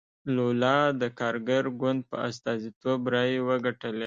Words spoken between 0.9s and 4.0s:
د کارګر ګوند په استازیتوب رایې وګټلې.